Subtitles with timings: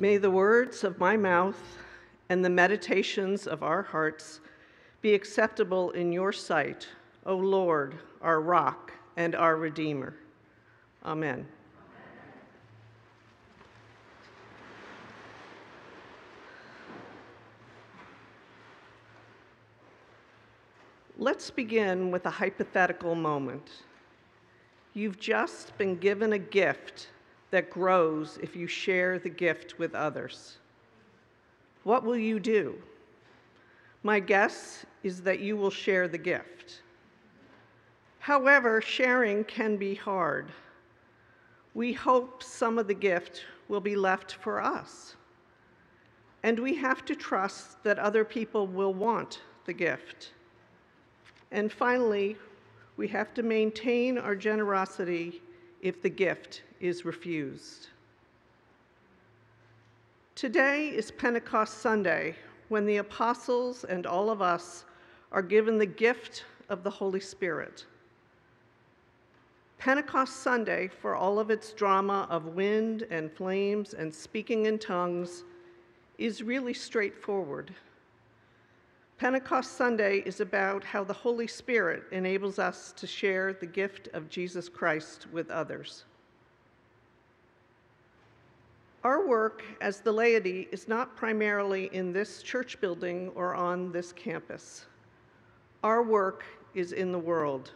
[0.00, 1.60] May the words of my mouth
[2.28, 4.40] and the meditations of our hearts
[5.02, 6.86] be acceptable in your sight,
[7.26, 10.14] O Lord, our rock and our Redeemer.
[11.04, 11.48] Amen.
[21.18, 23.82] Let's begin with a hypothetical moment.
[24.94, 27.08] You've just been given a gift
[27.50, 30.58] that grows if you share the gift with others.
[31.84, 32.74] What will you do?
[34.02, 36.82] My guess is that you will share the gift.
[38.18, 40.52] However, sharing can be hard.
[41.74, 45.16] We hope some of the gift will be left for us.
[46.42, 50.32] And we have to trust that other people will want the gift.
[51.50, 52.36] And finally,
[52.96, 55.40] we have to maintain our generosity
[55.80, 57.88] if the gift is refused.
[60.34, 62.36] Today is Pentecost Sunday,
[62.68, 64.84] when the apostles and all of us
[65.32, 67.86] are given the gift of the Holy Spirit.
[69.78, 75.44] Pentecost Sunday, for all of its drama of wind and flames and speaking in tongues,
[76.18, 77.72] is really straightforward.
[79.18, 84.28] Pentecost Sunday is about how the Holy Spirit enables us to share the gift of
[84.28, 86.04] Jesus Christ with others.
[89.04, 94.12] Our work as the laity is not primarily in this church building or on this
[94.12, 94.86] campus.
[95.84, 97.72] Our work is in the world.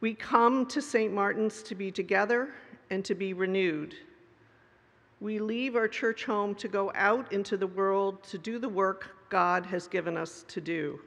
[0.00, 1.12] We come to St.
[1.12, 2.54] Martin's to be together
[2.88, 3.94] and to be renewed.
[5.20, 9.14] We leave our church home to go out into the world to do the work
[9.28, 11.00] God has given us to do.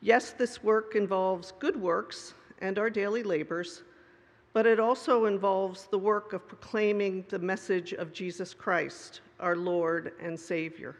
[0.00, 3.82] Yes, this work involves good works and our daily labors,
[4.52, 10.12] but it also involves the work of proclaiming the message of Jesus Christ, our Lord
[10.20, 10.96] and Savior.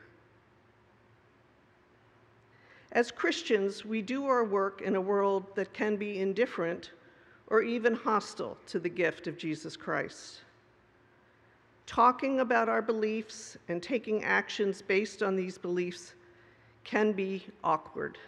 [2.93, 6.93] As Christians, we do our work in a world that can be indifferent
[7.49, 10.41] or even hostile to the gift of Jesus Christ.
[11.87, 16.15] Talking about our beliefs and taking actions based on these beliefs
[16.85, 18.19] can be awkward.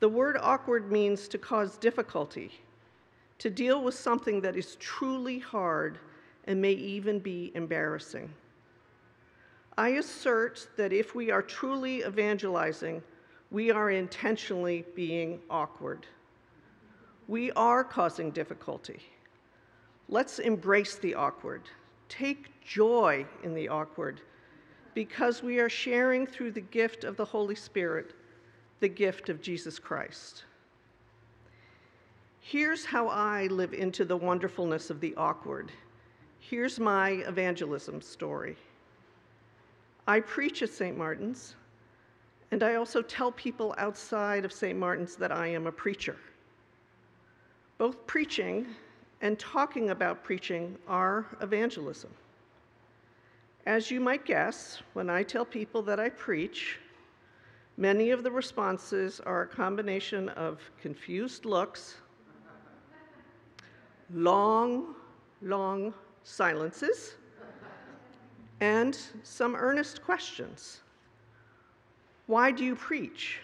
[0.00, 2.50] The word awkward means to cause difficulty,
[3.42, 5.98] to deal with something that is truly hard
[6.44, 8.32] and may even be embarrassing.
[9.76, 13.02] I assert that if we are truly evangelizing,
[13.50, 16.06] we are intentionally being awkward.
[17.26, 19.00] We are causing difficulty.
[20.08, 21.62] Let's embrace the awkward.
[22.08, 24.20] Take joy in the awkward
[24.94, 28.14] because we are sharing through the gift of the Holy Spirit
[28.78, 30.44] the gift of Jesus Christ.
[32.44, 35.70] Here's how I live into the wonderfulness of the awkward.
[36.40, 38.56] Here's my evangelism story.
[40.08, 40.98] I preach at St.
[40.98, 41.54] Martin's,
[42.50, 44.76] and I also tell people outside of St.
[44.76, 46.16] Martin's that I am a preacher.
[47.78, 48.66] Both preaching
[49.20, 52.10] and talking about preaching are evangelism.
[53.66, 56.80] As you might guess, when I tell people that I preach,
[57.76, 61.98] many of the responses are a combination of confused looks,
[64.14, 64.94] long,
[65.40, 67.14] long silences,
[68.60, 70.80] and some earnest questions.
[72.26, 73.40] Why do you preach?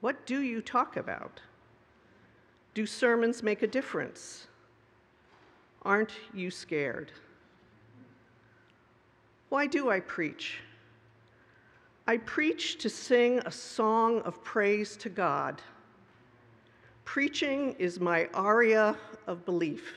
[0.00, 1.40] What do you talk about?
[2.74, 4.46] Do sermons make a difference?
[5.82, 7.12] Aren't you scared?
[9.48, 10.60] Why do I preach?
[12.06, 15.62] I preach to sing a song of praise to God.
[17.04, 18.96] Preaching is my aria
[19.26, 19.94] of belief.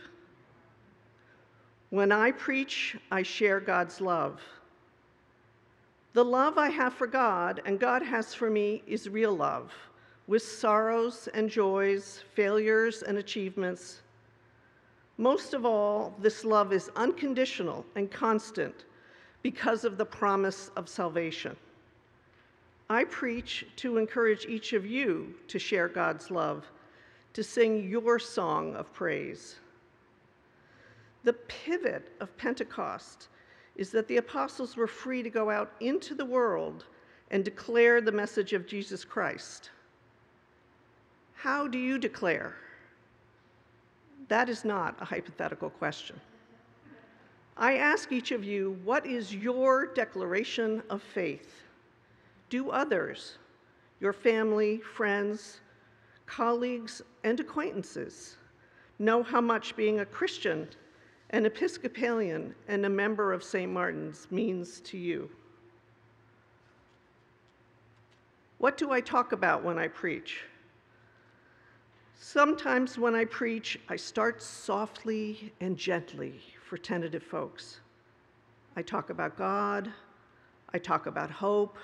[1.90, 4.42] When I preach, I share God's love.
[6.14, 9.72] The love I have for God and God has for me is real love,
[10.28, 14.02] with sorrows and joys, failures and achievements.
[15.18, 18.86] Most of all, this love is unconditional and constant
[19.44, 21.56] because of the promise of salvation.
[22.90, 26.66] I preach to encourage each of you to share God's love,
[27.38, 29.58] to sing your song of praise.
[31.24, 33.28] The pivot of Pentecost
[33.76, 36.86] is that the apostles were free to go out into the world
[37.30, 39.70] and declare the message of Jesus Christ.
[41.36, 42.56] How do you declare?
[44.30, 46.20] That is not a hypothetical question.
[47.56, 51.62] I ask each of you, what is your declaration of faith?
[52.50, 53.38] Do others,
[54.00, 55.60] your family, friends,
[56.28, 58.38] colleagues, and acquaintances,
[59.00, 60.68] know how much being a Christian
[61.32, 63.72] an Episcopalian, and a member of St.
[63.72, 65.30] Martin's means to you.
[68.60, 70.44] What do I talk about when I preach?
[72.18, 77.82] Sometimes when I preach, I start softly and gently for tentative folks.
[78.76, 79.92] I talk about God,
[80.74, 81.78] I talk about hope,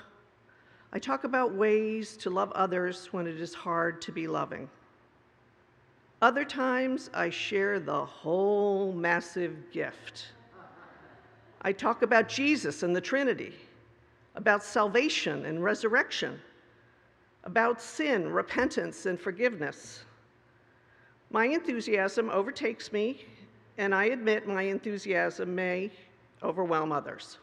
[0.96, 4.70] I talk about ways to love others when it is hard to be loving.
[6.22, 10.28] Other times, I share the whole massive gift.
[11.64, 13.56] I talk about Jesus and the Trinity,
[14.36, 16.40] about salvation and resurrection,
[17.44, 20.04] about sin, repentance, and forgiveness.
[21.32, 23.26] My enthusiasm overtakes me,
[23.80, 25.90] and I admit my enthusiasm may
[26.44, 27.40] overwhelm others.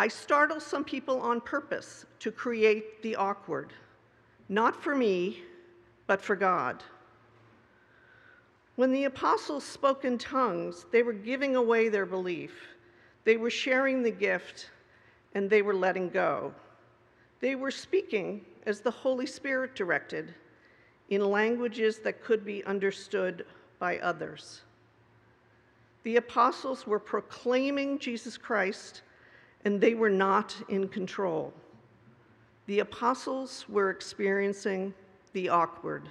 [0.00, 3.74] I startle some people on purpose to create the awkward,
[4.48, 5.42] not for me,
[6.06, 6.82] but for God.
[8.76, 12.52] When the apostles spoke in tongues, they were giving away their belief,
[13.24, 14.70] they were sharing the gift,
[15.34, 16.54] and they were letting go.
[17.40, 20.34] They were speaking as the Holy Spirit directed
[21.10, 23.44] in languages that could be understood
[23.78, 24.62] by others.
[26.04, 29.02] The apostles were proclaiming Jesus Christ,
[29.64, 31.52] and they were not in control.
[32.66, 34.94] The apostles were experiencing
[35.32, 36.08] the awkward.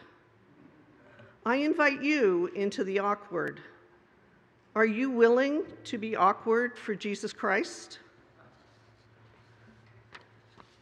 [1.46, 3.60] I invite you into the awkward.
[4.76, 8.00] Are you willing to be awkward for Jesus Christ?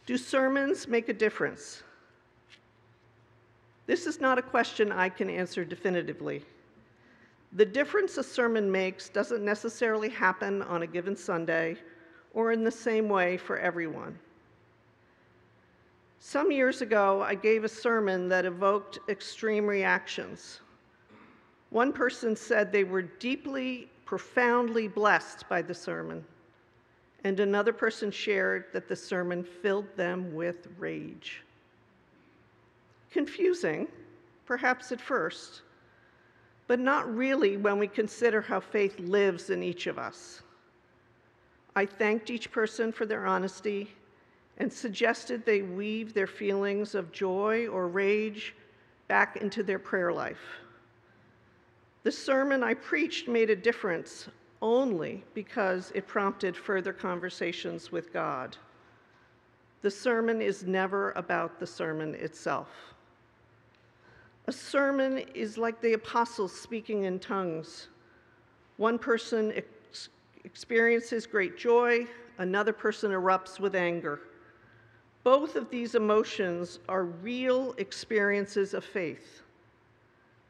[0.06, 1.84] Do sermons make a difference?
[3.86, 6.44] This is not a question I can answer definitively.
[7.54, 11.78] The difference a sermon makes doesn't necessarily happen on a given Sunday
[12.38, 14.16] or in the same way for everyone.
[16.20, 20.62] Some years ago, I gave a sermon that evoked extreme reactions.
[21.72, 26.24] One person said they were deeply, profoundly blessed by the sermon,
[27.24, 31.42] and another person shared that the sermon filled them with rage
[33.10, 33.88] confusing,
[34.46, 35.64] perhaps at first,
[36.68, 40.44] but not really when we consider how faith lives in each of us.
[41.78, 43.94] I thanked each person for their honesty
[44.58, 48.56] and suggested they weave their feelings of joy or rage
[49.08, 50.42] back into their prayer life.
[52.02, 54.28] The sermon I preached made a difference
[54.60, 58.58] only because it prompted further conversations with God.
[59.84, 62.70] The sermon is never about the sermon itself.
[64.48, 67.90] A sermon is like the apostles speaking in tongues.
[68.78, 69.52] One person
[70.48, 72.08] experiences great joy,
[72.38, 74.22] another person erupts with anger.
[75.26, 79.42] Both of these emotions are real experiences of faith.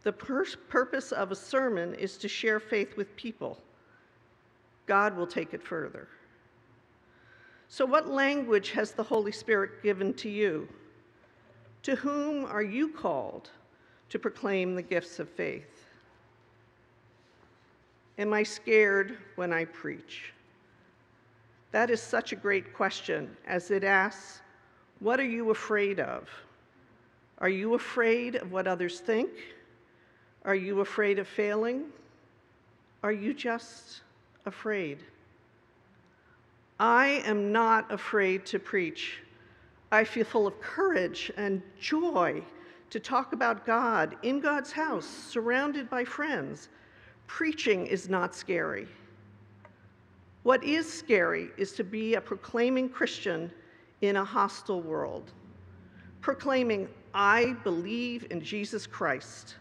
[0.04, 3.58] The pur- purpose of a sermon is to share faith with people.
[4.86, 6.08] God will take it further.
[7.68, 10.70] So, what language has the Holy Spirit given to you?
[11.84, 13.50] To whom are you called?
[14.10, 15.76] to proclaim the gifts of faith?
[18.17, 20.33] Am I scared when I preach?
[21.71, 24.41] That is such a great question, as it asks,
[25.00, 26.27] What are you afraid of?
[27.39, 29.29] Are you afraid of what others think?
[30.43, 31.86] Are you afraid of failing?
[33.03, 34.01] Are you just
[34.45, 35.03] afraid?
[36.79, 39.19] I am not afraid to preach.
[39.91, 42.41] I feel full of courage and joy
[42.89, 46.69] to talk about God in God's house, surrounded by friends.
[47.27, 48.88] Preaching is not scary.
[50.43, 53.51] What is scary is to be a proclaiming Christian
[54.01, 55.34] in a hostile world,
[56.22, 59.55] proclaiming, I believe in Jesus Christ,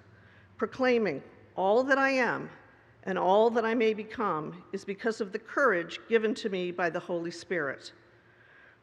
[0.56, 1.23] proclaiming,
[1.56, 2.49] all that I am
[3.04, 6.90] and all that I may become is because of the courage given to me by
[6.90, 7.92] the Holy Spirit,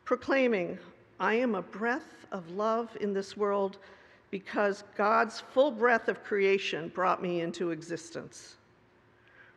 [0.05, 0.77] proclaiming,
[1.19, 3.77] I am a breath of love in this world
[4.31, 8.55] because God's full breath of creation brought me into existence.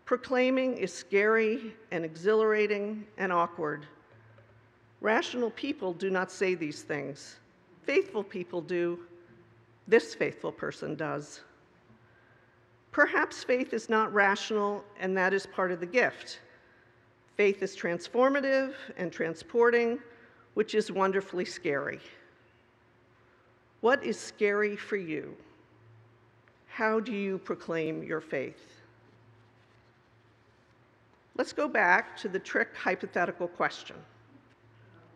[0.06, 3.86] Proclaiming is scary and exhilarating and awkward.
[5.00, 7.40] Rational people do not say these things.
[7.82, 9.00] Faithful people do.
[9.88, 11.40] This faithful person does.
[12.92, 16.38] Perhaps faith is not rational, and that is part of the gift.
[17.36, 19.98] Faith is transformative and transporting,
[20.54, 21.98] which is wonderfully scary.
[23.80, 25.36] What is scary for you?
[26.68, 28.75] How do you proclaim your faith?
[31.36, 33.96] Let's go back to the trick hypothetical question.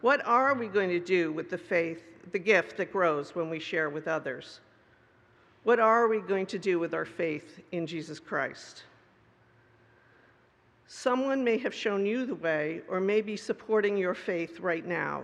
[0.03, 3.59] What are we going to do with the faith, the gift that grows when we
[3.59, 4.61] share with others?
[5.65, 8.85] What are we going to do with our faith in Jesus Christ?
[10.87, 15.23] Someone may have shown you the way or may be supporting your faith right now.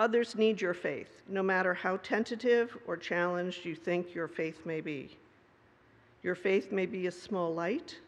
[0.00, 4.80] Others need your faith, no matter how tentative or challenged you think your faith may
[4.80, 5.16] be.
[6.22, 7.98] Your faith may be a small light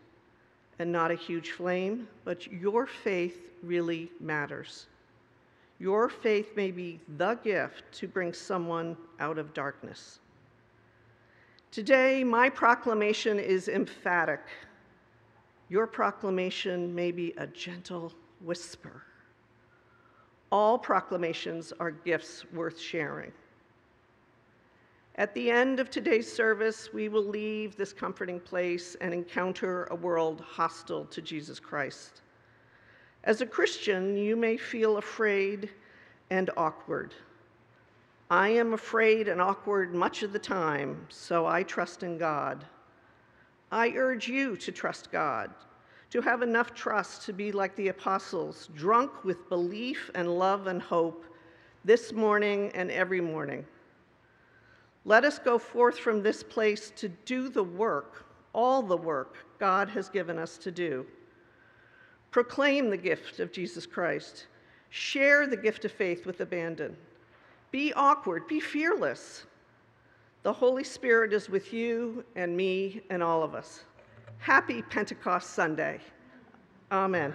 [0.80, 4.86] and not a huge flame, but your faith really matters.
[5.78, 10.20] Your faith may be the gift to bring someone out of darkness.
[11.70, 14.40] Today, my proclamation is emphatic.
[15.68, 19.02] Your proclamation may be a gentle whisper.
[20.50, 23.32] All proclamations are gifts worth sharing.
[25.20, 29.94] At the end of today's service, we will leave this comforting place and encounter a
[29.94, 32.22] world hostile to Jesus Christ.
[33.24, 35.68] As a Christian, you may feel afraid
[36.30, 37.12] and awkward.
[38.30, 42.64] I am afraid and awkward much of the time, so I trust in God.
[43.70, 45.50] I urge you to trust God,
[46.12, 50.80] to have enough trust to be like the apostles, drunk with belief and love and
[50.80, 51.26] hope
[51.84, 53.66] this morning and every morning.
[55.04, 59.88] Let us go forth from this place to do the work, all the work God
[59.90, 61.06] has given us to do.
[62.30, 64.46] Proclaim the gift of Jesus Christ.
[64.90, 66.96] Share the gift of faith with abandon.
[67.70, 69.46] Be awkward, be fearless.
[70.42, 73.84] The Holy Spirit is with you and me and all of us.
[74.38, 76.00] Happy Pentecost Sunday.
[76.90, 77.34] Amen.